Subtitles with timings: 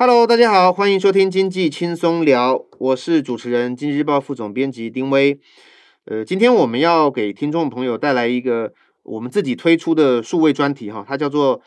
[0.00, 5.40] Hello，大家好，欢迎收听经济轻松聊，我是主持人经济日报副总编辑丁威。
[6.04, 8.72] 呃，今天我们要给听众朋友带来一个
[9.02, 11.60] 我们自己推出的数位专题哈，它叫做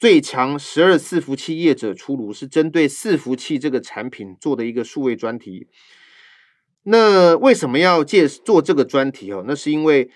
[0.00, 5.68] 最强十二伺服器业者出炉，是针对伺服器这个产品做的一个数位专题。
[6.82, 9.44] 那为什么要借做这个专题哦？
[9.46, 10.10] 那是因为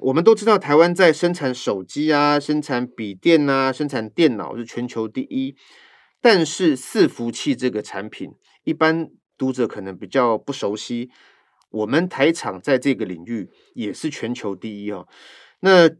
[0.00, 5.54] 我们都知道台湾在生产手机啊、生产笔电啊、生产电脑是全球第一。
[6.22, 11.10] 但是伺服器这个产品，一般读者可能比较不熟悉。
[11.70, 15.08] 我们台厂在这个领域也是全球第一哦。
[15.60, 15.90] 那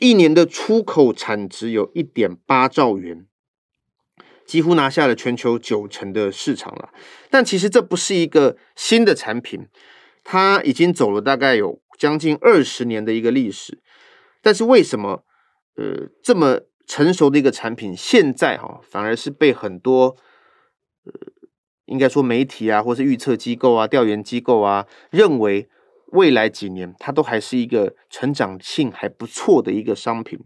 [0.00, 3.26] 一年的出口产值有一点八兆元，
[4.46, 6.90] 几乎拿下了全球九成的市场了。
[7.28, 9.66] 但其实这不是一个新的产品，
[10.22, 13.82] 它已经走了大概有将近二十年的一个历史。
[14.40, 15.24] 但是为什么
[15.74, 16.60] 呃这么？
[16.86, 20.16] 成熟的一个产品，现在哈反而是被很多
[21.04, 21.12] 呃，
[21.86, 25.68] 应该说媒体啊，或是预测机构啊、调研机构啊，认为
[26.12, 30.38] 未来几年它都还是一个成长性还不错的一个商品。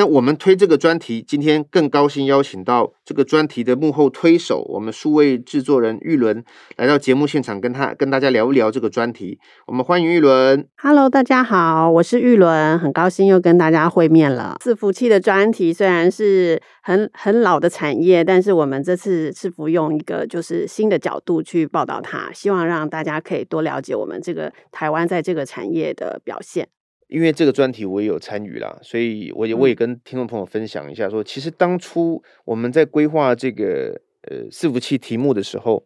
[0.00, 6.42] 那我们推这个专题，今天更高兴邀请到这个专题的幕后推手，我们数位制作人玉伦
[6.78, 9.38] 来到节目现场，跟他跟大家聊一聊这个专题。
[9.66, 10.66] 我们欢迎玉伦。
[10.78, 14.56] Hello，大家好，我是玉伦，很高兴又跟大家会面了。
[14.64, 26.66] 伺服器的专题虽然是很很老的产业，但是我们这次是不用一个就是新的角度去报道它，希望让大家可以多了解我们这个台湾在这个产业的表现。
[27.10, 35.84] 因为这个专题我也有参与啦，所以我也我也跟听众朋友分享一下说，说其实当初我们在规划这个呃伺服器题目的时候，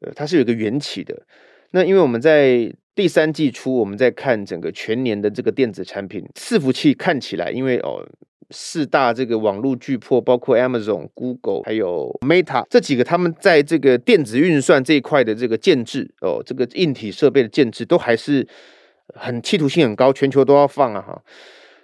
[0.00, 1.26] 呃它是有一个缘起的。
[1.72, 8.06] 那因为我们在第三季初，我们在看整个全年的这个电子产品伺服器，看起来因为哦
[8.50, 18.46] 四大这个网络巨破，包括 Amazon、Google 还有 Meta 这几个，他们在这个电子运算这一块的这个建制哦，这个硬体设备的建制都还是。
[19.14, 21.22] 很企图性很高，全球都要放啊哈。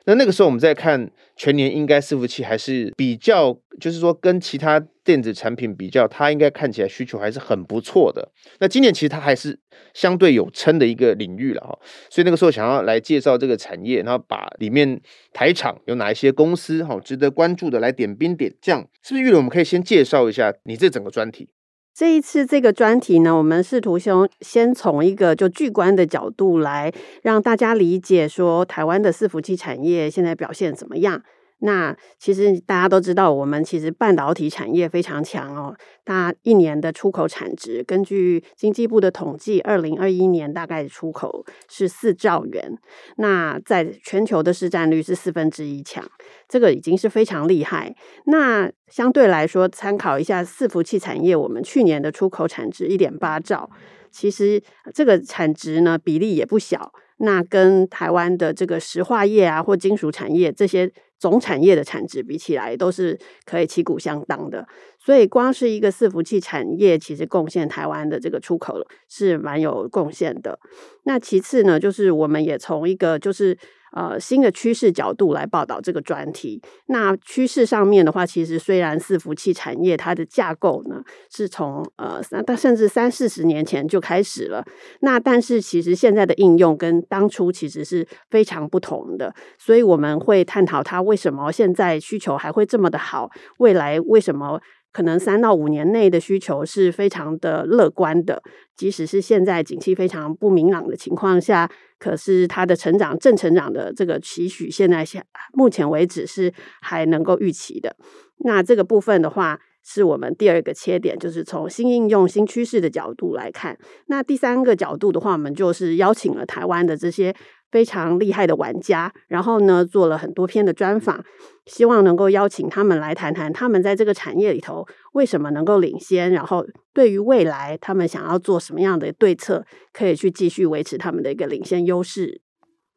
[0.07, 8.33] 那那个时候我们在看全年，应该伺服器还是比较，就是说跟其他电子产品比较，它应该看起来需求还是很不错的。
[8.61, 9.61] 那今年其实它还是
[9.93, 11.79] 相对有撑的一个领域了哈。
[12.09, 14.99] 所以那个时候想要来介绍这个产业，然后把里面
[15.35, 19.23] 台厂有哪一些公司哈值得关注的来点兵点将，是不是？
[19.23, 21.51] 玉伦，我们可以先介绍一下你这整个专题。
[21.93, 26.93] 这一次这个专题呢，我们试图先先从一个就巨观的角度来
[27.23, 31.23] 让大家理解说，台湾的伺服器产业现在表现怎么样。
[31.61, 35.77] 那其实大家都知道，我们其实半导体产业非常强哦。
[36.05, 42.73] 它一年的出口产值，根据经济部的统计，二零二一年大概出口是四兆元。
[43.17, 46.03] 那在全球的市占率是四分之一强，
[46.49, 47.95] 这个已经是非常厉害。
[48.27, 53.71] 那相对来说，参考一下伺服器产业，我们去年的出口产值一点八兆，
[54.11, 54.63] 其实
[54.95, 56.93] 这个产值呢比例也不小。
[57.23, 64.67] 那跟台湾的这个石化业啊，或金属产业这些总产业的产值比起来，都是可以旗鼓相当的。
[64.99, 70.59] 所以，光是一个伺服器产业，其实贡献台湾的这个出口是蛮有贡献的。
[71.05, 73.57] 那其次呢，就是我们也从一个就是。
[73.93, 76.61] 呃，新的趋势角度来报道这个专题。
[76.87, 84.65] 那趋势上面的话，其实虽然伺服器产业它的架构呢是从呃三，但甚至三四十年前就开始了。
[85.01, 89.35] 那但是其实现在的应用跟当初其实是非常不同的。
[89.59, 94.61] 所以我们会探讨它为什么现在需求还会这么的好，未来为什么？
[94.93, 98.43] 可能三到五年内的需求是非常的乐观的，
[98.77, 107.95] 即使是现在景气非常不明朗的情况下，可是它的成长正成长的这个期许，现在现目前为止是还能够预期的。
[108.39, 113.79] 那这个部分的话，是我们第二个切点，就是从新应用、新趋势的角度来看。
[114.07, 117.35] 那第三个角度的话，我们就是邀请了台湾的这些。
[117.73, 121.25] 非常厉害的玩家，然后呢，做了很多篇的专访，
[121.67, 132.41] 希望能够邀请他们来谈谈他们在这个产业里头为什么能够领先，然后对于未来他们想要做什么样的对策，可以去继续维持他们的一个领先优势。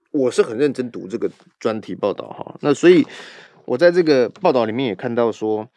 [0.09, 1.29] 我是很认真读这个
[1.59, 3.05] 专题报道哈，那所以
[3.65, 5.67] 我在这个报道里面也看到说，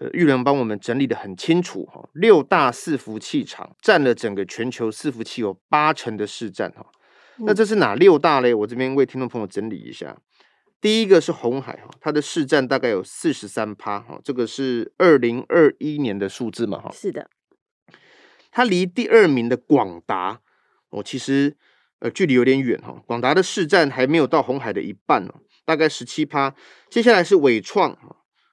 [0.00, 6.86] 呃，玉良帮我们整理的很清楚哈，六大伺服器厂占了整个全球伺服器有八成的市占哈。
[7.38, 8.54] 那这是哪六大嘞？
[8.54, 10.16] 我这边为听众朋友整理一下。
[10.80, 16.90] 第一个是红海哈，它的市占大概有四十三趴哈，这个是二零二一年的数字嘛哈。
[16.92, 17.28] 是的，
[18.52, 20.40] 它离第二名的广达
[20.90, 21.56] 哦，其实
[21.98, 23.02] 呃距离有点远哈。
[23.04, 26.54] 广达的市占还没有到红海的一半哦，大概十七趴。
[26.88, 27.98] 接下来是伟创，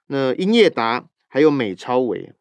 [0.07, 2.31] 那英业达还有美超微，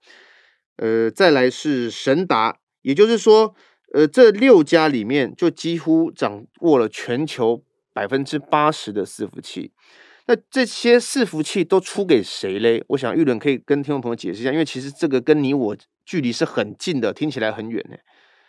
[0.77, 3.53] 呃，再来是神达，也就是说，
[3.93, 9.73] 呃，这六家里面就几乎掌握了全球百分之八十的伺服器。
[10.29, 12.85] 那这些伺服器都出给谁嘞？
[12.91, 15.77] 我想玉伦可以跟听众朋友解释一下，因为其实这个跟你我
[16.07, 17.97] 距离是很近的，听起来很远呢。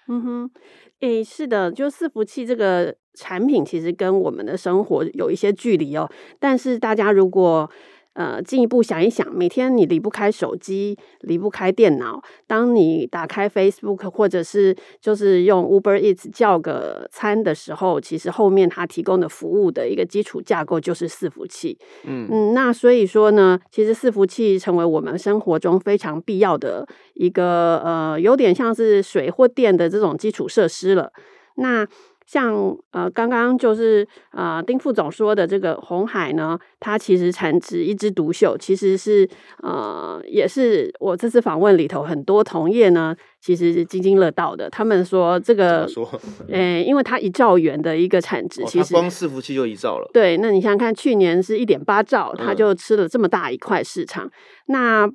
[0.07, 0.51] 嗯哼，
[0.99, 6.07] 诶，是的，就伺服器这个产品其实跟我们的生活有一些距离哦。
[6.39, 7.67] 但是大家如果
[8.15, 12.23] 呃，进一步想一想，每天你离不开手机，离不开电脑。
[12.47, 21.77] 当你打开 Facebook 或者是就是用 Uber Eats 叫个餐的时候，其实后面它提供的服务的一个基础架构就是伺服器。
[22.05, 31.11] 嗯嗯，那所以说呢，其实伺服器成为我们生活中非常必要的一个呃，有点像是水或电的这种基础设施了。
[31.57, 31.85] 那
[32.25, 39.29] 像呃，刚刚就是呃，丁副总说的这个红海呢，它其实产值一枝独秀，其实是
[39.61, 44.69] 呃，也是我这次访问里头很多同业呢，其实是津津乐道的。
[44.69, 46.09] 他们说这个，说，
[46.49, 50.09] 诶，因为它一兆元的一个产值，其实、哦、光伺服器就一兆了。
[50.11, 54.31] 对，那你想想看，去年是一点八兆，它就吃了这么大一块市场，嗯、
[54.67, 55.09] 那。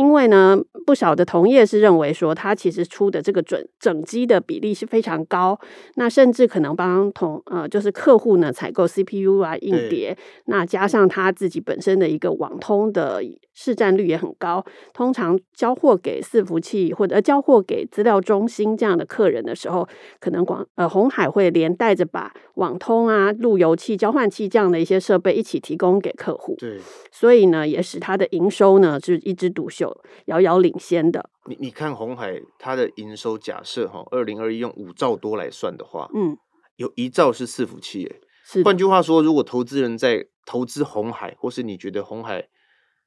[0.00, 5.60] 因为呢，不少的同业是认为说，它其实出的这个准整机的比例是非常高，
[5.96, 10.16] 那甚至可能帮同呃，就是客户呢采购 CPU 啊、硬碟，
[10.46, 14.64] 那加上它自己本身的一个网通的市占率也很高。
[14.94, 19.86] 通常交货给伺服器或者、呃、交货给资料中心这样的客人的时候，
[20.18, 26.56] 可能广呃红海会连带着把网通啊、路由器、交换器这样的一些设备一起提供给客户。
[26.58, 26.78] 对，
[27.12, 29.89] 所以呢，也使它的营收呢是一枝独秀。
[30.26, 36.36] 遥遥领先的，你你看红海它的营收假设哈，二零二一用五兆多来算的话，嗯，
[36.76, 38.62] 有一兆是伺服器，哎，是。
[38.62, 42.48] 换句话说，如果投资人在投资红海，或是你觉得红海，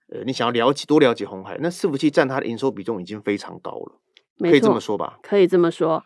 [0.09, 3.99] 呃，你想要了解多了解红海，那伺服器占它的营收比重已经非常高了，
[4.39, 5.19] 可以这么说吧？
[5.21, 6.03] 可以这么说。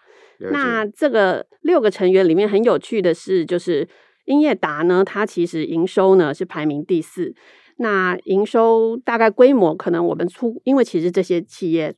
[0.52, 3.90] 那这个六个成员里面很有趣的是，就是
[4.26, 7.34] 英业达呢，它其实营收呢是排名第四。
[7.78, 11.96] 那营收大概规模可能我们出，因为其实这些企业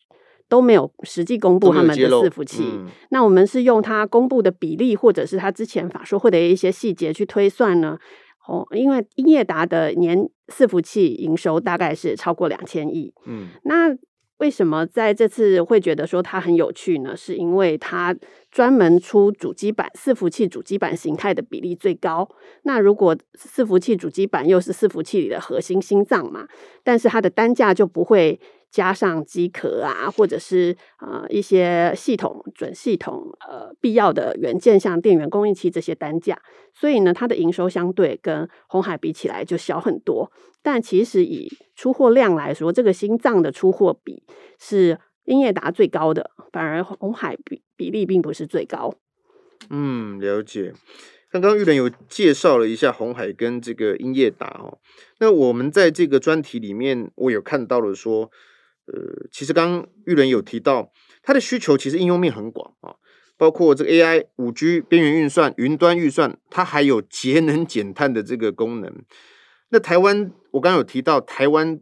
[0.48, 7.98] 都没有实际公布他们的伺服器，嗯、那我们是用它公布的比例，或者是它之前法说会的一些细节去推算呢。
[8.48, 13.96] 哦，因为英业达的年伺服器营收大概是超过两千亿，嗯，那。
[14.40, 17.16] 为什么在这次会觉得说它很有趣呢？
[17.16, 18.14] 是因为它
[18.52, 22.28] 专门出主机板伺服器主机板形态的比例最高。
[22.64, 26.48] 那如果伺服器主机板又是伺服器里的核心心脏嘛，
[26.84, 28.40] 但是它的单价就不会。
[28.72, 36.40] 加上机壳啊，或者是呃一些系统准系统呃必要的元件，像电源供应器这些单价，
[36.74, 40.32] 所以呢，它的营收相对跟红海比起来就小很多。
[40.62, 44.22] 但其实以出货量来说，这个心脏的出货比
[44.60, 48.94] 是英业达最高的，反而红海比比例并不是最高。
[49.70, 50.74] 嗯，了解。
[51.32, 54.78] 刚刚玉伦有介绍了一下红海跟这个英业达哦，
[55.20, 58.30] 那我们在这个专题里面，我有看到了说。
[58.92, 60.92] 呃，其实刚刚玉伦有提到，
[61.22, 62.96] 它的需求其实应用面很广啊，
[63.38, 68.92] 包括这个 AI、五 G、边缘运算、云端预算，它还有节能减碳的这个功能。
[69.70, 71.80] 那台湾，我刚刚有提到，台湾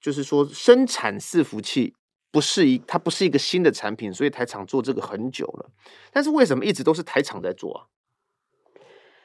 [0.00, 1.94] 就是说生产伺服器
[2.30, 5.72] 不是一，它不是一个新的产品，所以台厂做这个很久了。
[6.12, 7.86] 但是为什么一直都是台厂在做啊？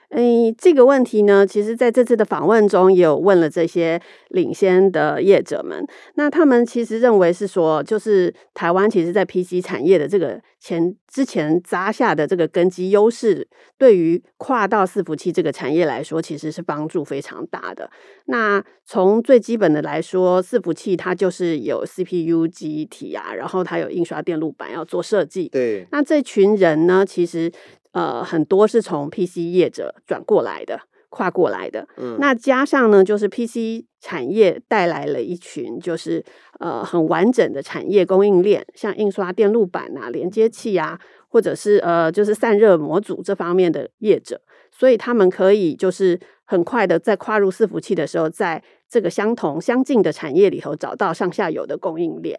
[0.10, 5.86] 哎，这个问题呢，其实在这次的访问中也有问了这些领先的业者们。
[6.14, 13.48] 那他们其实认为是说，就是台湾其实在 PC 产业的这个前之前扎下的这个根基优势，
[13.78, 17.90] 对于跨到伺服器这个产业来说，其实是帮助非常大的。
[18.26, 25.50] 那从最基本的来说，伺服器它就是有 CPU 机体啊，然后它有印刷电路板要做设计。
[25.50, 27.52] 对，那这群人呢，其实。
[27.96, 31.88] 呃，很多是从 PC 业者转过来的，跨过来的。
[31.96, 36.22] 嗯，那加上呢，就是 PC 产业带来了一群，就是
[36.60, 41.00] 呃很完整的产业供应链，像印刷电路板啊、连接器啊，
[41.30, 52.38] 或者是呃就是散热模组这方面的业者，所以他们可以就是很快的在跨入伺服器的时候，在这个相同相近的产业里头找到上下游的供应链。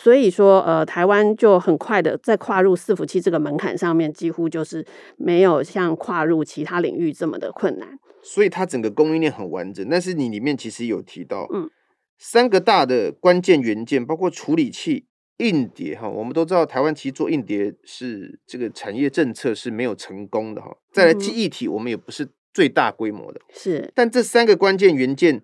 [0.00, 4.86] 所以说，呃，台湾就很快的在跨入伺服器这个门槛上面，几乎就是
[5.16, 7.98] 没有像跨入其他领域这么的困难。
[8.22, 9.86] 所以它整个供应链很完整。
[9.90, 11.68] 但是你里面其实有提到，嗯，
[12.16, 15.06] 三个大的关键元件，包括处理器、
[15.38, 20.76] 硬碟，哈，我们都知道台湾其实做硬碟是这个产业政策是没有成功的，哈。
[20.92, 23.90] 再来记忆体，我们也不是最大规模的，是。
[23.94, 25.42] 但这三个关键元件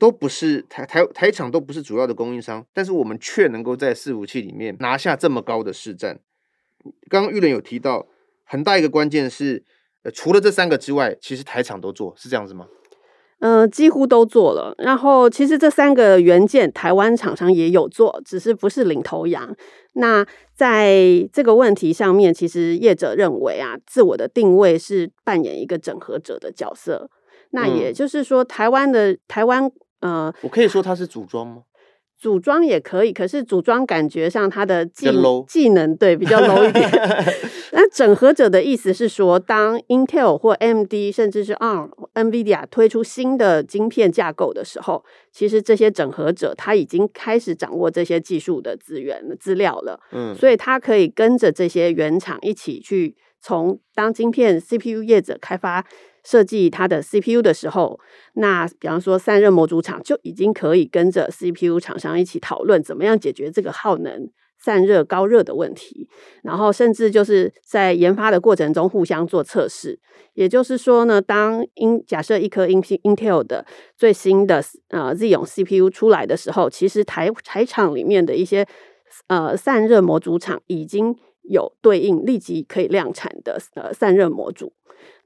[0.00, 6.18] 都不是台台台厂都不是主要的供应商，但是我们却能够在伺服器里面拿下这么高的市占。
[7.10, 8.06] 刚刚玉伦有提到，
[8.44, 9.62] 很大一个关键是，
[10.02, 12.66] 呃，除了这三个之外，其实台厂都做，是这样子吗？
[13.40, 14.74] 嗯、呃，几乎都做了。
[14.78, 19.54] 然后，其实这三个元件，台湾厂商也有做，只是不是领头羊。
[19.94, 27.10] 那在这个问题上面，其实业者认为啊，自我的定位是扮演一个整合者的角色。
[27.50, 31.62] 那也就是说，台湾的台湾，呃，我可以说它是组装吗？
[32.18, 35.08] 组装也可以，可是组装感觉上它的技
[35.48, 36.86] 技能对比较 low 一点。
[37.72, 45.02] 那整合者的意思是说，当 Intel 或 AMD 甚至是 ARM、NVIDIA 推出新的晶片架构的时候，
[45.32, 49.98] 其实这些整合者他已经开始掌握这些技术的资源资料了。
[50.12, 55.86] 嗯，所以他可以跟着这些原厂一起去从当晶片 CPU 业者开发。
[56.24, 57.98] 设计它的 CPU 的时候，
[58.34, 66.08] 那比方说散热模组厂就已经可以跟着 CPU 厂商一起讨论怎么样解决这个耗能、散热、高热的问题，
[66.42, 69.98] 然后甚至就是在研发的过程中互相做测试。
[70.34, 78.66] 也就是说呢，当因假设一颗 Intel 的最新的呃 Xeon CPU 出来的时候，其实台台厂里面的一些
[79.26, 84.72] 呃散热模组厂已经有对应立即可以量产的呃散热模组。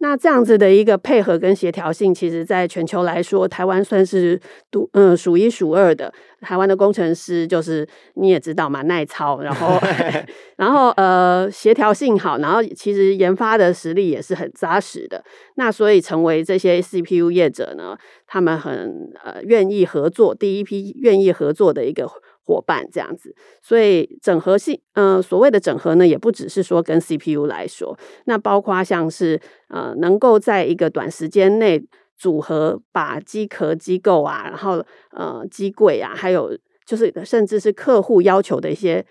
[0.05, 4.39] 那这样子的一个配合跟协调性，其实在全球来说，台湾算是
[4.71, 6.13] 独嗯数一数二的。
[6.43, 9.81] 台湾的工程师就是你也知道嘛，耐操，然后
[10.59, 15.25] 然后呃协调性好，然后其实研发的实力也是很扎实的。
[15.55, 17.97] 那所以成为这些 CPU 业者呢，
[18.27, 22.07] 他们很呃愿意合作，第一批愿意合作的一个。
[22.45, 31.83] 伙伴这样子，所以整合性，呃，所谓的整合呢，也不只是说跟 CPU 来说，那包括像是呃，能够在一个短时间内
[32.19, 39.05] 组合，把机壳、机构啊，然后呃，机柜啊，还有就是甚至是客户要求的一些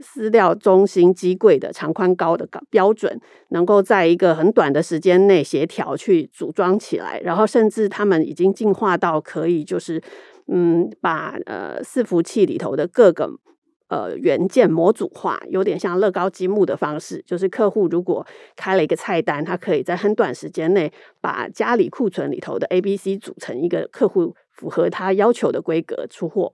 [0.00, 3.20] 资料中心机柜的长宽高的标准，
[3.50, 10.02] 能够在一个很短的时间内协调去组装起来，然后甚至他们已经进化到可以就是。
[10.52, 13.30] 嗯，把呃伺服器里头的各个
[13.88, 17.22] 呃元件模组化，有点像乐高积木的方式。
[17.24, 18.26] 就是客户如果
[18.56, 26.52] 开了一个菜单，他可以在很短时间内把家里库存里头的 A、B、C 组成一个客户符合他要求的规格出货。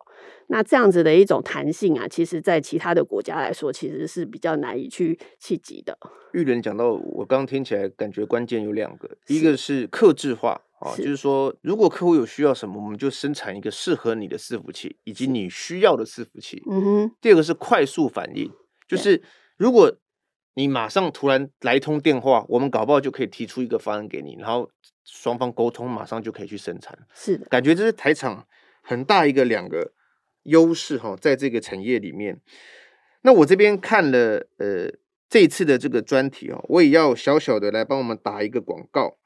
[0.48, 5.96] 那这样子的一种弹性啊，其实在其他的国家来说，其实是比较难以去企及的。
[6.32, 10.60] 玉莲讲到，我刚刚听起来感觉关键有两个，一个是克制化。
[10.78, 16.62] 啊，就是说，如果客户有需要什么，我们就生产一个适合你的伺服器，以及你需要的伺服器。
[16.70, 17.16] 嗯哼。
[17.20, 18.52] 第二个是快速反应，
[18.86, 19.22] 就是
[19.56, 19.96] 如果
[20.54, 24.70] 你马上突然来通电话，我们搞不好就可以提出一个方案给你，然后
[25.04, 26.98] 双方沟通，马上就可以去生产。
[27.14, 28.46] 是的，感觉这是台厂
[28.82, 29.92] 很大一个两个
[30.42, 32.40] 优势哈，在这个产业里面。
[33.22, 34.92] 那我这边看了呃
[35.28, 39.16] 这一次的这个专题哦，我也要小小的来帮我们打一个广告。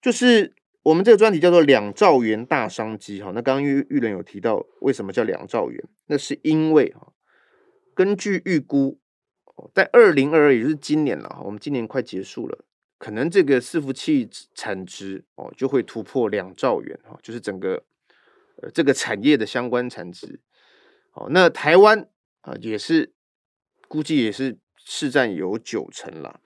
[0.00, 7.12] 就是我们这个专题叫做两兆元大商机哈，那刚刚玉玉伦有提到为什么叫两兆元，那是因为哈，
[7.94, 8.98] 根据预估，
[9.74, 12.64] 在二零二二也就是今年了，我们今年快结束了，
[12.96, 17.84] 可能这个伺服器产值哦就会突破两兆元哈，就是整个
[18.62, 20.40] 呃这个产业的相关产值，
[21.12, 22.08] 哦，那台湾
[22.40, 23.12] 啊也是
[23.86, 26.40] 估计也是市占有九成了。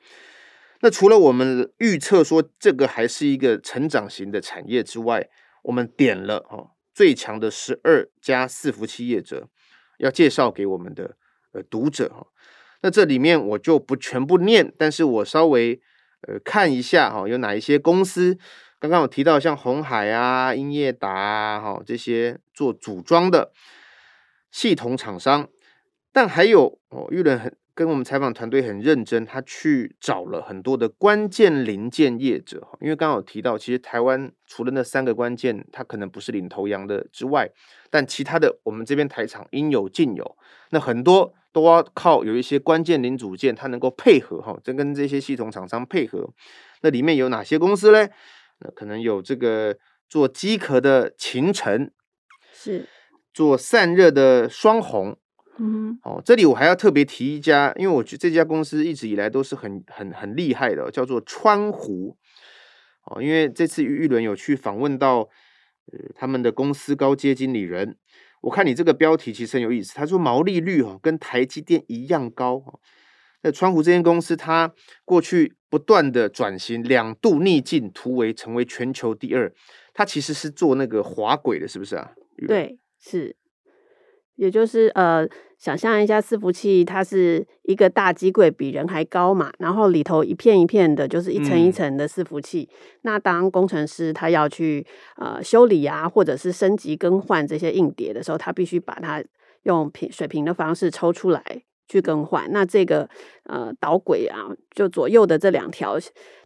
[0.84, 5.30] 那除了我们预测说这个还是一个成长型的产业之外，
[5.62, 9.48] 我们点了哦最强的十二家伺服器业者，
[9.96, 11.16] 要介绍给我们的
[11.52, 12.26] 呃读者哈。
[12.82, 15.80] 那这里面我就不全部念，但是我稍微
[16.28, 18.36] 呃看一下哈，有哪一些公司？
[18.78, 23.54] 刚刚我提到像鸿海啊、英业达啊哈这些做组装的
[24.50, 25.48] 系统厂商，
[26.12, 27.56] 但还有哦，玉伦很。
[27.74, 37.50] 跟我们采访团队很认真，他去找了很多的关键零件业者，因为刚刚有提到，其实台湾除了那三个关键，它可能不是领头羊的之外，
[37.90, 40.36] 但其他的我们这边台厂应有尽有，
[40.70, 46.32] 那很多都要靠有一些关键零组件，它能够配合哈，这跟这些系统厂商配合，
[46.82, 48.10] 那里面有哪些公司嘞？
[48.60, 49.76] 那可能有这个
[50.08, 51.92] 做机壳的秦晨，
[52.52, 52.86] 是
[53.32, 55.18] 做散热的双鸿。
[55.58, 62.16] 嗯，哦，这里我还要特别提一家，因为我觉得这家公司一直以来都是很很很厉害的，叫做川湖。
[63.04, 65.28] 哦，因为这次玉伦有去访问到，
[65.92, 67.96] 呃，他们的公司高阶经理人，
[68.40, 72.80] 我看你这个标题其实很有意思，他说毛利率哦跟台积电一样高，
[73.42, 74.72] 那川湖这间公司，它
[75.04, 79.52] 过去不断的转型，两度逆境突围，成为全球第二。
[79.92, 82.12] 它其实是做那个滑轨的，是不是啊？
[82.48, 83.36] 对，是。
[84.36, 85.26] 也就是呃，
[85.58, 92.68] 想象一下伺服器，它是一个大机柜，比人还高嘛，然后里头一片一片的，就是一层一层的伺服器。
[92.70, 94.84] 嗯、那当工程师他要去
[95.16, 99.22] 呃修理啊，或者是升级更换这些硬碟的时候，他必须把它
[99.62, 101.42] 用平水平的方式抽出来
[101.86, 102.50] 去更换。
[102.50, 103.08] 那这个
[103.44, 105.96] 呃导轨啊，就左右的这两条，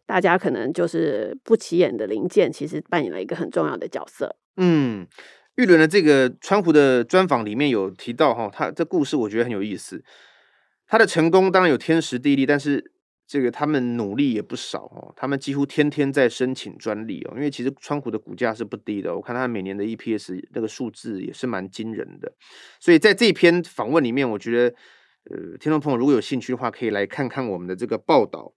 [0.04, 4.36] 大家可能就是不起眼的零件，其实扮演了一个很重要的角色。
[4.58, 5.06] 嗯。
[5.58, 10.04] 玉伦的这个川湖的专访里面有提到哈，他这故事我觉得很有意思。
[10.86, 12.92] 他的成功当然有天时地利，但是
[13.26, 15.12] 这个他们努力也不少哦。
[15.16, 22.32] 他们几乎天天在申请专利哦，因为其实川湖的股价是不低的，我看他每年的 EPS 那个数字也是蛮惊人的。
[22.78, 24.76] 所以在这篇访问里面，我觉得
[25.28, 28.52] 呃，听众朋友如果有兴趣的话，可以来看看我们的这个报道。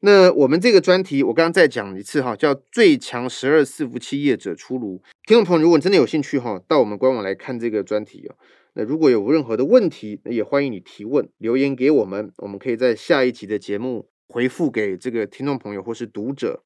[0.00, 5.02] 那我们这个专题，我刚刚再讲一次哈，叫“最强十二伺服器业者出炉”。
[5.26, 8.36] 听众朋友，如果你真的有兴趣哈，到我们官网来看这个专题哦。
[8.74, 16.62] 那如果有任何的问题，那也欢迎你提问留言给我们，我们可以在下一集的节目回复给这个听众朋友或是读者。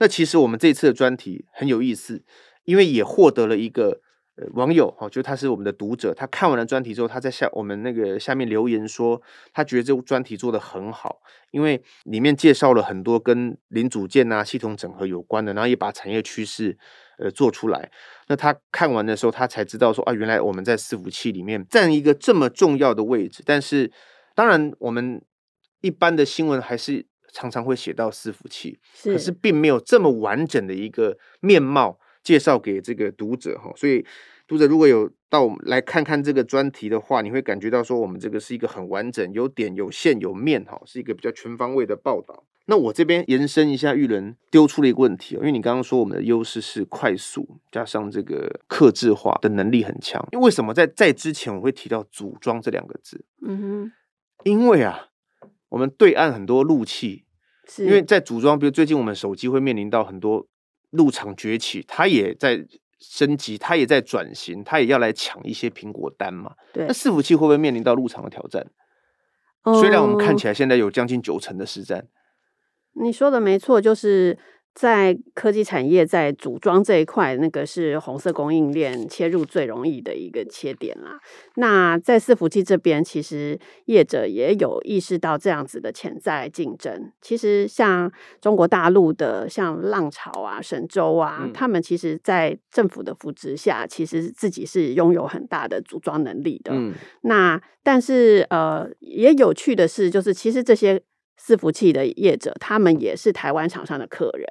[0.00, 2.24] 那其实我们这次的专题很有意思，
[2.64, 4.00] 因为也获得了一个。
[4.36, 9.22] 呃，网友哈，就他是我们的读者，他看完了专题之后，他在下我们那个下面留言说，
[9.52, 11.20] 他觉得这部专题做得很好，
[11.52, 16.76] 因为里面介绍了很多跟零组件啊、系统整合有关的，然后也把产业趋势
[17.18, 17.92] 呃做出来。
[18.26, 23.40] 那他看完的时候，他才知道说啊，原来我们在伺服器里面占一个这么重要的位置。
[23.46, 23.92] 但是，
[24.34, 25.22] 当然我们
[25.80, 32.00] 一般的新闻还是常常会写到伺服器，是可是并没有这么完整的一个面貌。
[32.24, 34.04] 介绍给这个读者哈，所以
[34.48, 42.44] 读者如果有到我们来看看这个专题的话，你会感觉到说我们这个是一个很完整、有点、有线、有面哈，是一个比较全方位的报道。
[42.66, 53.22] 那我这边延伸一下，玉伦丢出了一个问题，因为你刚刚说我们的优势是快速加上这个克制化的能力很强，因为为什么在在之前我会提到组装这两个字？
[53.46, 53.92] 嗯哼，
[54.44, 55.08] 因为啊，
[55.68, 57.26] 我们对岸很多路器，
[57.68, 60.48] 是因为在组装，比如最近我们手机会面临到很多。
[60.96, 62.66] 入场崛起，它也在
[62.98, 66.54] 升级，它也在转型，它也要来抢一些苹果单嘛。
[66.72, 68.66] 对，那伺服器会不会面临到入场的挑战？
[69.64, 72.06] 嗯，虽然我们看起来现在有将近九成的实战。
[73.02, 74.38] 你说的没错，就是。
[74.74, 81.20] 在科技产业，在组装这一块，那个是红色供应链切入最容易的一个切点啦。
[81.54, 87.12] 那在伺服器这边，其实业者也有意识到这样子的潜在竞争。
[87.22, 88.10] 其实像
[88.40, 96.72] 中国大陆的，像浪潮啊、神州啊，嗯、他们其实，在政府的扶持下，其实自己是拥有很大的组装能力的。
[96.74, 101.00] 嗯、那但是呃，也有趣的是，就是其实这些。
[101.40, 104.48] 伺服器的业者，他们也是台湾厂商的客人。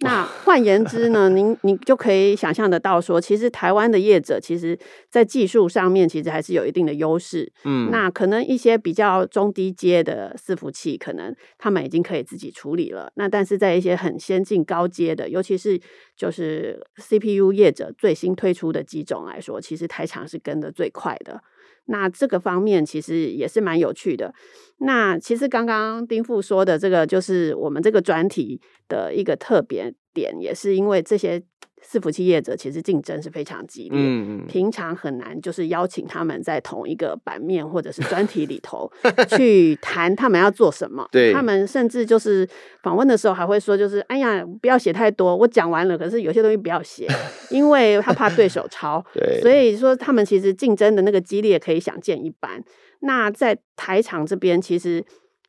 [0.00, 4.76] 那换言之呢，您你就可以想象得到说，其实台湾的业者，其实
[5.08, 7.50] 在技术上面其实还是有一定的优势。
[7.64, 13.12] 嗯，那可能一些比较中低阶的伺服器，可能他们已经可以自己处理了。
[13.14, 15.80] 那但是在一些很先进高阶的，尤其是
[16.16, 21.40] 就是 CPU 业者最新推出的几种来说，其实台厂是跟的最快的。
[21.86, 24.34] 那这个方面其实也是蛮有趣的。
[24.78, 31.42] 那其实刚刚丁富说的这个，就是我们这个专题的一个特别点，也是因为这些。
[31.86, 34.00] 伺服器业者其实竞争是非常激烈，
[34.48, 38.90] 平常很难就是邀请他们在同一个版面或者是专题里头
[39.36, 41.06] 去 谈他们要做什么。
[41.12, 42.48] 对，他们甚至就是
[42.82, 47.06] 访问的时候还会说，就是哎呀，不要写太多，我讲完了，可是有些东西不要写，
[47.50, 49.04] 因为他怕对手抄。
[49.12, 52.62] 对，所以说他们其实竞争的那个激烈可以想见一斑。
[53.00, 55.04] 那在台厂这边，其实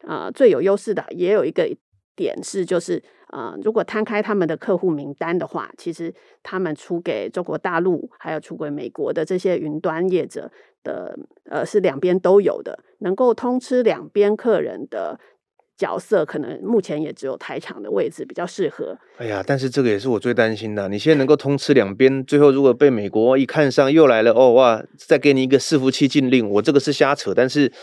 [0.06, 1.70] 呃最有优势的也有一个
[2.16, 3.02] 点是就是。
[3.32, 10.50] 呃，如果摊开他们的客户名单的话，其实他们出给中国大陆，还有出给美国的这些云端业者
[10.84, 11.18] 的，
[11.50, 15.20] 呃，是两边都有的，能够通吃两边客人的
[15.76, 18.98] 角色，可能目前也只有台厂的位置比较适合。
[19.18, 20.88] 哎呀，但是这个也是我最担心的。
[20.88, 27.34] 你现在能够通吃两边，最后如果被美国一看上，又来了，哦哇，再给你一个伺服器禁令，我这个是瞎扯。
[27.34, 27.74] 但是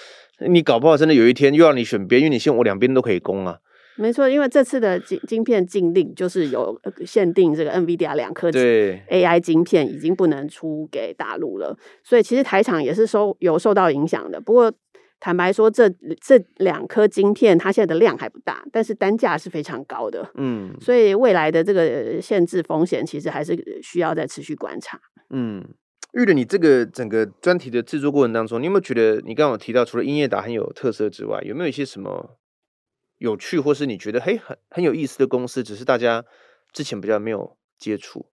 [0.48, 3.58] 你搞不好真的有一天又要你选边，因为你现在我两边都可以攻啊。
[3.96, 14.40] 没错，因为这次的晶晶片禁令就是有限定，这个 NVIDIA 两颗 AI 晶片已经不能出给大陆了，所以其实台厂也是受有受到影响的。
[14.40, 14.72] 不过
[15.20, 15.88] 坦白说，这
[16.20, 20.28] 这两颗晶片它现在的量还不大，但是单价是非常高的。
[20.34, 24.98] 嗯，所以未来的这个限制风险其实还是需要再持续观察。
[25.30, 25.62] 嗯，
[26.14, 32.36] 玉伦，你这个整个专题的制作过程当中，你有没有觉得你刚刚有提到，除了英业达很有特色之外，有没有一些什么
[33.22, 36.24] 有趣，或是你觉得嘿很很有意思的公司，只是大家
[36.72, 38.26] 之前比较没有接触？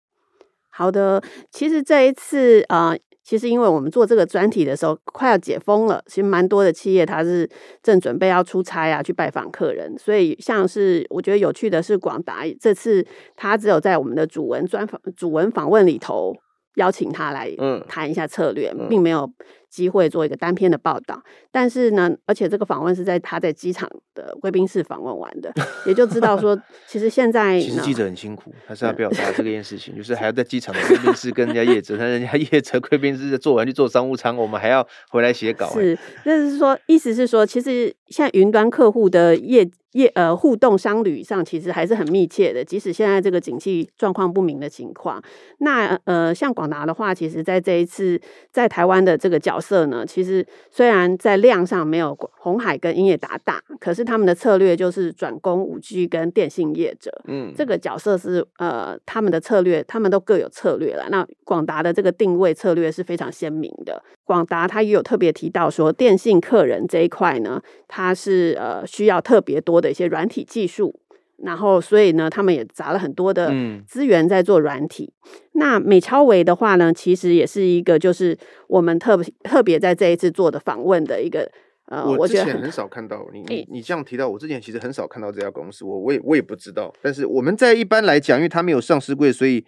[0.69, 1.21] 好的，
[1.52, 2.89] 其实这一次啊。
[2.89, 7.45] 呃其实，因为我们做这个专题的时候快要解封了，其实蛮多的企业它是
[7.84, 9.93] 正准备要出差啊，去拜访客人。
[10.00, 16.34] 所以，像是我觉得有趣的是，广达这次他只有在我们的主文专访、主文访问里头
[16.76, 17.54] 邀请他来
[17.89, 19.30] 谈一下策略，嗯、并没有。
[19.77, 25.53] 机会做一个单篇的报道，但是呢，而且这个访问是在他在机场的贵宾室访问完的，
[25.85, 26.59] 也就知道说，
[26.89, 35.71] 其实现在其实记者很辛苦，他是要表达这件事情，就是还要在机场的贵宾室跟人家业者， 但人家业者贵宾室做完去做商务舱，我们还要回来写稿。
[35.73, 39.69] 是，就是说，意思是说，其实现在云端客户的业。
[39.93, 45.19] 业呃互动商旅上其实还是很密切的，即使现在这个景气状况不明的情况，
[45.59, 48.19] 那呃像广达的话，其实在这一次
[48.51, 61.08] 在台湾的这个角色呢，其实虽然在量上没有红海跟英业达大，可是他们的策略就是转攻五 G 跟电信业者，嗯，这个角色是呃他们的策略，他们都各有策略了。
[61.10, 64.01] 那广达的这个定位策略是非常鲜明的。
[64.23, 70.93] 广达他也有特别提到说，电信客人这一块呢，它是呃需要特别多的一些软体技术，
[71.38, 73.52] 然后所以呢，他们也砸了很多的
[73.86, 75.13] 资源在做软体。
[75.26, 81.52] 嗯、那美超维的话呢，其实也是一个就是我们特别特别在这一次做的访问的一个
[81.86, 86.93] 呃，我之前很，很少看到你你你这样提到，我之前其实很少看到这家公司，我我也我也不知道。
[87.02, 89.65] 但是我们在一般来讲，因为它没有上市柜，所以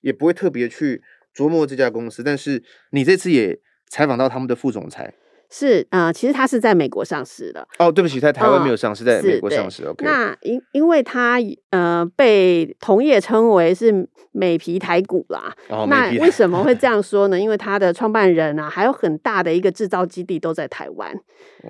[0.00, 1.02] 也不会特别去
[1.34, 2.22] 琢磨这家公司。
[2.22, 3.58] 但是你这次也。
[3.88, 5.14] 采访到他们的副总裁
[5.50, 7.90] 是呃，其实它是在美国上市的哦。
[7.90, 9.84] 对不起，在台湾没有上市，呃、在美国上市。
[9.84, 11.38] OK，那因因为它
[11.70, 15.54] 呃被同业称为是美皮台股啦。
[15.68, 17.38] 哦、那为什么会这样说呢？
[17.38, 21.14] 因为它的创办人啊，还有很大的一个制造基地都在台湾。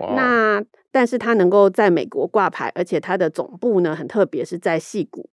[0.00, 5.28] 哇那但是它能够在美国挂牌，而且它的总部呢很特别，是在矽谷。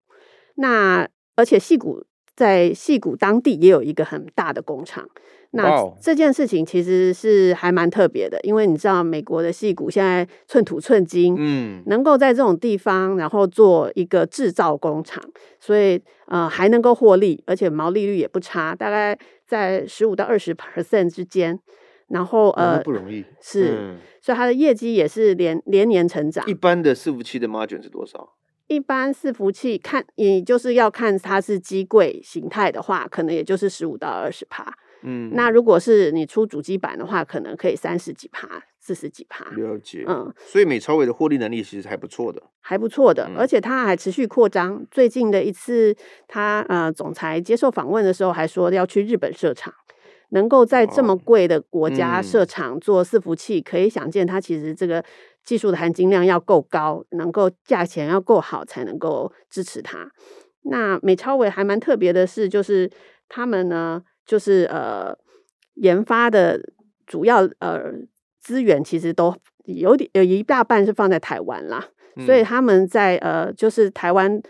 [0.56, 2.04] 那而且矽谷
[2.36, 5.08] 在矽谷当地也有一个很大的工厂。
[5.52, 5.70] 那
[6.02, 15.22] 这件事情其实是还蛮特别的，因为你知道美国的戏骨现在寸土寸金，嗯，能够在这种地方然后做一个制造工厂，
[15.60, 21.60] 所以呃还能够获利，而且毛利率也不差，大概在十五到二十 percent 之间。
[22.08, 26.46] 然后呃不容易是，嗯、所以它的业绩也是连连年成长。
[26.46, 28.34] 一般的伺服器的 margin 是多少？
[28.68, 34.74] 一般伺服器看，你就是要看它是机柜形态的话，可能也就是十五到二十趴。
[35.04, 38.48] 嗯，那如果是你出主机版的话，可能可以三十几趴、
[38.80, 39.44] 四十几趴。
[39.56, 44.86] 了解，嗯，所以美超伟的获利能力其实还不错的，还不错的，嗯、而且它还持续扩张。
[44.92, 45.96] 最近的一次，
[46.28, 49.74] 他呃总裁接受访问的时候还说要去日本设厂，
[50.30, 55.04] 能够在这么贵的国家设厂做伺服器，哦嗯、可以想见它其实这个
[55.44, 60.12] 技术的含金量要够高，能够价钱要够好，才能够支持它。
[60.64, 62.88] 那美超伟还蛮特别的是，就是
[63.28, 64.04] 他们呢。
[64.26, 65.18] 就是呃，
[65.76, 66.60] 研发的
[67.06, 67.92] 主要呃
[68.40, 74.42] 资源其实都有点有一大半是放在台湾啦，嗯、所以他们在呃就是台湾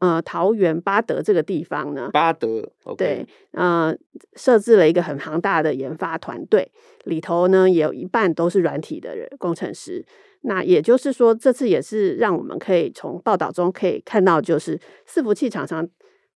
[0.00, 2.96] 呃桃园巴德这个地方呢，巴德 okay.
[2.96, 3.94] 对呃
[4.34, 6.70] 设置了一个很庞大的研发团队，
[7.04, 10.04] 里头呢也有一半都是软体的人工程师。
[10.42, 15.86] 那也就是说，这次也是让我们可以从报道中可以看到，就是伺服器厂商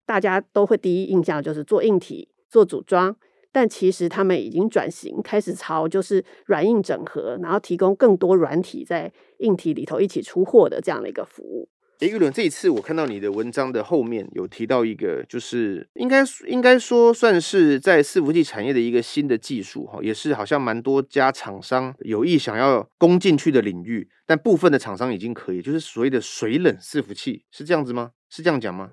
[0.07, 2.30] 大家都会第一印象就是做硬体。
[2.51, 3.17] 做组装，
[3.53, 11.69] 但其实他们已经转型，开始朝就是软硬整合，然后提供更多软体在硬体里头一起出货的这样的一个服务。
[12.01, 28.13] 诶，玉伦，这一次我看到你的文章的后面有提到一个，就是应该应该说算是在伺服器产业的一个新的技术哈，也是好像蛮多家厂商有意想要攻进去的领域，但部分的厂商已经可以，就是所谓的水冷伺服器，是这样子吗？
[28.31, 28.93] 是这样讲吗？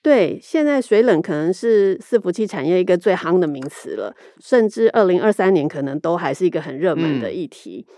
[0.00, 7.84] 对，现在水冷可能是伺服器产业一个最夯的名词了，甚至二零二三年可能都还是一个很热门的议题。
[7.88, 7.94] 嗯、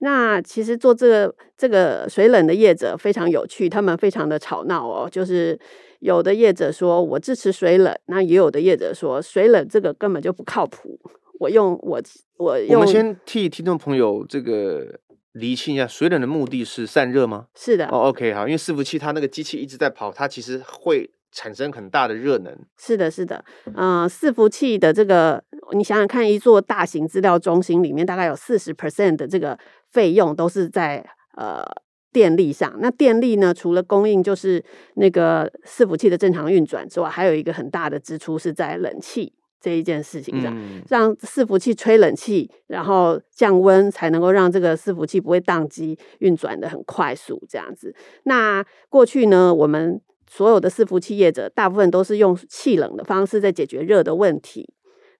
[0.00, 5.58] 那其实做这个这个水冷的业者非常有趣，他们非常的吵闹哦，就是
[6.00, 10.98] 有的业者说我支持水冷，那也有的业者说水冷这个根本就不靠谱。
[11.38, 12.02] 我用我
[12.38, 14.98] 我用，我们先替听众朋友这个
[15.32, 17.46] 厘清一下，水冷的目的是散热吗？
[17.54, 17.86] 是的。
[17.86, 21.08] 哦，OK，好，因为伺服器它那个机器一直在跑，它其实会。
[21.34, 23.44] 产生很大的热能，是的，是的，
[23.74, 25.42] 嗯、呃，伺服器的这个，
[25.72, 29.58] 你想想看，一座大型资料中心里面，大概有四十 percent 的这个
[29.90, 31.04] 费用都是在
[31.36, 31.64] 呃
[32.12, 32.76] 电力上。
[32.78, 47.92] 那电力呢，除了供应就是那个伺服器的正常运转之外，还有一个很大的支出是在冷气这一件事情上，嗯、让伺服器吹冷气，然后降温，才能够让这个伺服器不会宕机，运转的很快速这样子。
[48.22, 50.00] 那过去呢，我们
[50.36, 54.68] 所有的伺服器业者，大部分都是用气冷的方式在解决热的问题。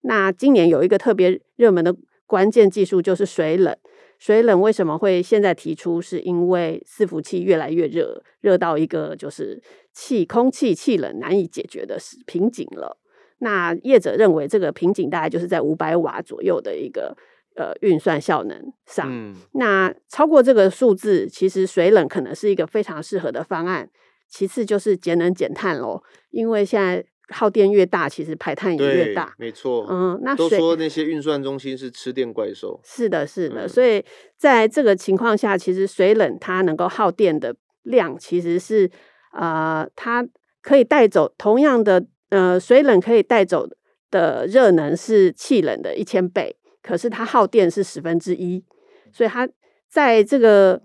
[0.00, 1.94] 那今年有一个特别热门的
[2.26, 3.76] 关键技术，就是水冷。
[4.18, 6.02] 水冷为什么会现在提出？
[6.02, 11.96] 是因为伺服器越来越热，热到一个就是气空气气冷难以解决的
[12.26, 12.98] 瓶颈了。
[13.38, 17.16] 那业者认为这个瓶颈大概就是在五百瓦左右的一个
[17.54, 19.06] 呃运算效能上。
[19.08, 23.88] 嗯、那超过这个数字，其实水冷可能是一个非常适合的方案。
[24.28, 27.04] 其次就是节能减碳喽，因为现在。
[27.30, 29.34] 耗电越大，其实排碳也越大。
[29.38, 32.78] 没错，嗯，那都说那些运算中心是吃电怪兽。
[32.84, 33.64] 是的，是的。
[33.64, 34.04] 嗯、所以
[34.36, 38.90] 在这个情况下，其实水冷它能够耗电的量，其实是
[39.32, 40.24] 呃，它
[40.60, 43.66] 可以带走同样的呃，水冷可以带走
[44.10, 48.62] 的热能是气冷的一千倍，可是它耗电是十分之一。
[49.10, 49.48] 所以它
[49.88, 50.82] 在这个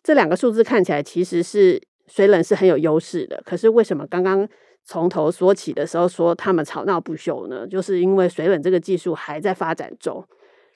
[0.00, 3.42] 这两个数字看起来，其实是水冷是很有优势的。
[3.46, 4.46] 可是为什么刚刚？
[4.84, 10.26] 从头说起的时候，说他们吵闹不休呢，就是因为水冷这个技术还在发展中，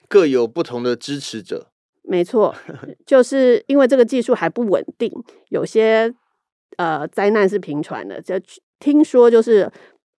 [0.07, 1.67] 各有不同的支持者。
[2.03, 2.55] 没错，
[3.05, 5.11] 就是因为这个技术还不稳定，
[5.49, 6.13] 有些
[6.77, 8.21] 呃灾难是频传的。
[8.21, 8.41] 这
[8.79, 9.69] 听说，就是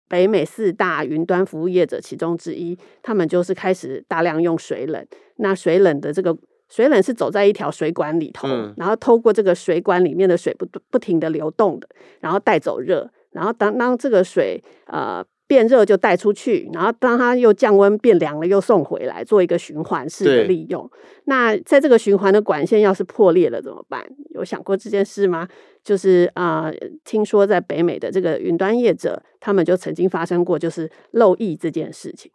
[0.09, 5.07] 北美四大云端服务业者其中之一，他们就是开始大量用水冷。
[5.37, 6.37] 那水冷的这个
[6.69, 11.87] 水冷是走在一条水管里头，嗯、然后透过这个水管里面的水不不停的流动的，
[12.19, 13.09] 然后带走热。
[13.31, 20.89] 然后当当这个水呃变热就带出去，然后当它又降温变凉了又送回来，做一个循环式的利用。
[21.25, 24.03] 那在这个循环的管线要是破裂了怎么办？
[24.31, 25.47] 有想过这件事吗？
[25.83, 26.73] 就是啊、呃，
[27.05, 32.31] 听说在北美的这个云端业者，他们就曾经发生过就是漏液这件事情。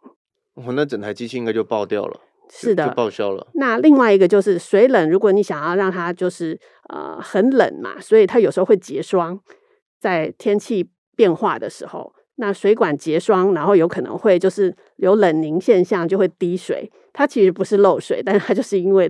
[0.55, 2.19] 哦，那整台机器应该就爆掉了。
[2.55, 3.47] 是的，就报销了。
[3.55, 9.39] 那另外一个就是水冷，如果你想要让它就是呃很冷嘛，所以它有时候会结霜。
[9.99, 16.91] 在天气变化的时候，那水管结霜，然后有可能会就是有冷凝现象，就会滴水。
[17.13, 19.09] 它其实不是漏水，但是它就是因为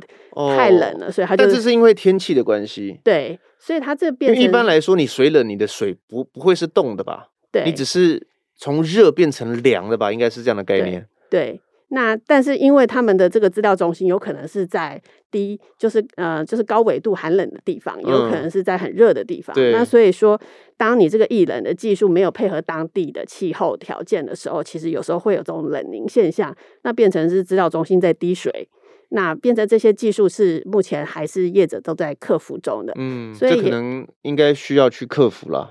[0.55, 1.43] 太冷了，哦、所以它就。
[1.43, 2.99] 但这是因为天气的关系。
[3.03, 4.43] 对，所以它这变成。
[4.43, 7.29] 一般来说，你水冷，你的水不不会是冻的吧？
[7.51, 10.11] 对，你只是从热变成凉的吧？
[10.11, 11.07] 应该是这样的概念。
[11.29, 11.49] 对。
[11.49, 11.61] 对
[11.95, 19.55] 那但是因为他们的这个资料中心有可能是在低，就是呃就是高纬度寒冷的地方，也有可能是在很热的地方。
[19.55, 20.39] 嗯、那所以说，
[20.75, 28.67] 当你这个液冷的技术没有配合当地的气候条件的时候，其实有时候会有这种冷凝现象，那变成是资料中心在滴水，
[29.09, 32.93] 那变成这些技术是目前还是业者都在克服中的。
[32.95, 35.69] 嗯，所以可能应该需要去克服了。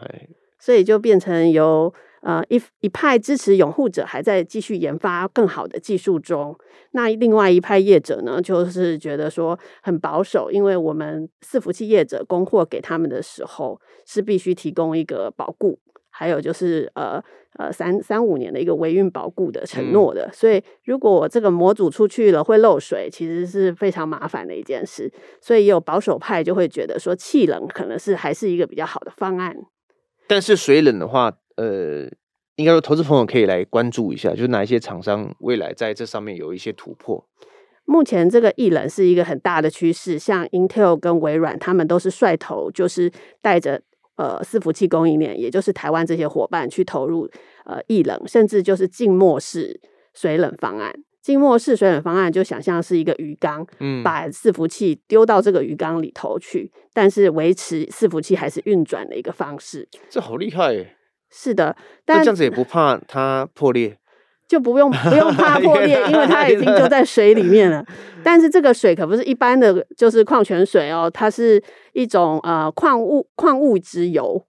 [0.61, 1.92] 所以就变成由。
[2.22, 6.56] 呃，一一派支持拥护者还在继续研发更好的技术中，
[6.92, 15.80] 那另外一派业者呢，就是觉得说很保守，因为我们伺服器业者供货给他们的时候是必须提供一个保固，
[16.11, 17.20] 还有就是呃
[17.58, 29.56] 呃三三五年的一个维运保固的承诺的，嗯、所以如果我这个模组出去了会漏水，其实是非常麻烦的一件事，所以也有保守派就会觉得说气冷可能是还是一个比较好的方案，
[30.28, 31.38] 但是水冷的话。
[31.56, 32.08] 呃，
[32.56, 37.26] 应该说投资朋友可以来关注一下，就是哪一些厂商未来在这上面有一些突破。
[37.84, 43.10] 目前这个液冷是一个很大的趋势，像 Intel 跟微软，他们都是率头，就是
[43.40, 43.82] 带着
[44.16, 47.28] 呃伺服器供应链，也就是台湾这些伙伴去投入
[47.64, 49.80] 呃液冷，甚至就是静默式
[50.14, 50.94] 水冷方案。
[51.20, 59.88] 静默式水冷方案就想象是一个鱼缸，嗯，把伺服器丢到这个鱼缸里头去，但是维持伺服器还是运转的一个方式。
[60.08, 60.96] 这好厉害耶！
[61.32, 63.96] 是的，但这样子也不怕它破裂，
[64.46, 67.84] 就不用不用怕 破裂，因为它已经就在水里面了。
[68.22, 71.62] 但是这个水可不是一般的，就是矿泉水哦，它是
[71.94, 74.44] 一种呃矿物矿物质油。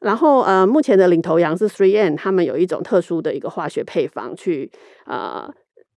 [0.00, 4.70] 然后呃，目前的领头羊是 Three N，他们有一种特殊的一个化学配方去
[5.06, 5.52] 呃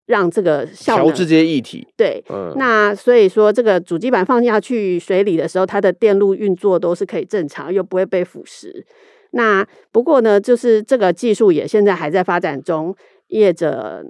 [0.08, 1.88] 让这个效能调制这些液体。
[1.96, 8.84] 对，嗯、那所以说这个主机板放下去水里的时候，它的电路运作都是可以正常，又不会被腐蚀。
[9.32, 12.96] 那不过呢，就是这个技术也现在还在发展中，
[13.28, 14.06] 业者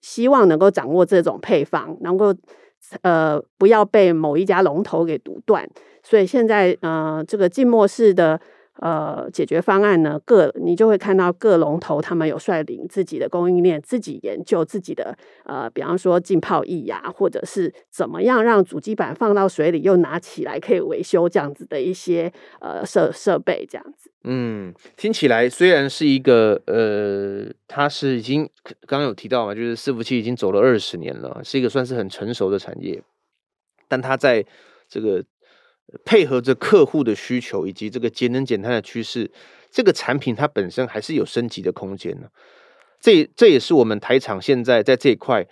[0.00, 2.34] 希望能够掌握这种配方，能够
[3.02, 5.68] 呃不要被某一家龙头给独断。
[6.02, 8.40] 所以现在呃这个静默式的
[8.80, 24.10] 呃解决方案呢，各你就会看到各龙头他们有率领自己的供应链，自己研究自己的呃，比方说浸泡液呀，或者是怎么样让主机板放到水里又拿起来可以维修这样子的一些呃设设备这样子。
[24.24, 28.48] 嗯，听起来虽然是一个呃，它是已经
[28.86, 33.02] 刚刚有提到嘛，就是伺服器已经走了二十年了，是一个算是很成熟的产业，
[33.88, 34.44] 但它在
[34.88, 35.24] 这个
[36.04, 39.30] 配合着客户的需求以及这个节能减碳的趋势，
[39.70, 42.28] 这个产品它本身还是有升级的空间呢。
[43.00, 45.46] 这这也是我们台厂现在在这一块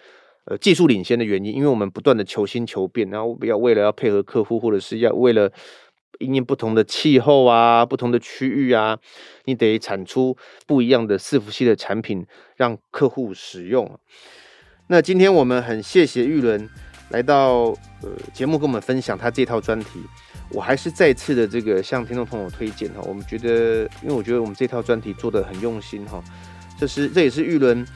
[0.44, 5.53] 呃技术领先的原因，因为我们不断的求新求变，然后要为了要配合客户，或者是要为了。
[6.20, 8.98] 因应不同的气候啊，不同的区域啊，
[9.44, 14.01] 你得产出不一样的伺服器的产品，让客户使用。
[14.88, 16.68] 那今天我们很谢谢玉伦
[17.10, 20.00] 来到呃节目，跟我们分享他这套专题。
[20.50, 26.22] 我还是再次的这个向听众朋友推荐哈，我们觉得，因为我觉得我们这套专题做的很用心哈，
[26.78, 27.86] 这是这也是玉伦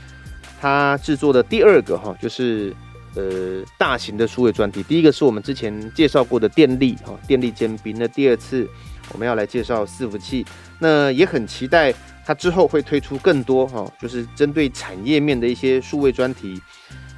[0.60, 2.74] 他制作的第二个哈，就是。
[3.14, 7.94] 呃，大型的数位专题，第一个是我们之前介绍过的电力哈，电力尖兵。
[7.98, 8.66] 那第二次
[9.12, 10.46] 我们要来介绍伺服器，
[10.78, 11.92] 那也很期待
[12.24, 16.58] 他之后会推出更多哈，就是针对产业面的一些数位专题，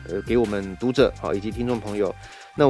[0.09, 2.15] 呃，给我们读者哈以及听众朋友。
[2.57, 2.67] 那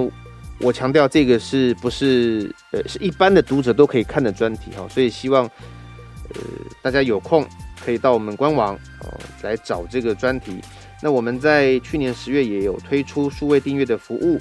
[0.61, 6.41] 我强调这个是不是呃是一般的读者都可以看的专题哈，所以希望呃
[6.81, 7.47] 大家有空
[7.85, 10.61] 可以到我们官网哦来找这个专题。
[11.03, 14.39] 那我们在去年十月也有推出数位订阅的服务，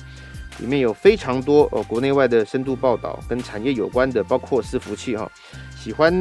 [0.59, 5.29] 里面有非常多呃国内外的深度报道跟产业有关的，包括伺服器哈。
[5.75, 6.13] 喜欢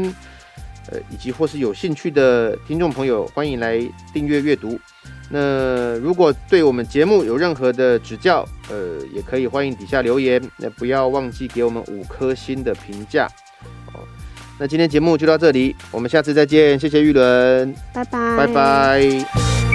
[0.91, 3.79] 呃以及或是有兴趣的听众朋友，欢迎来
[4.13, 4.81] 订阅阅读。
[5.35, 10.39] 那如果对我们节目有任何的指教，呃，也可以欢迎底下留言。
[10.59, 13.27] 那不要忘记给我们五颗星的评价。
[13.95, 14.05] 哦，
[14.61, 19.72] 那今天节目就到这里，我们下次再见，谢谢玉伦，拜拜，拜拜。